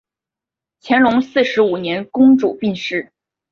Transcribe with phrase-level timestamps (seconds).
[0.81, 3.11] 乾隆四十五年公主病逝。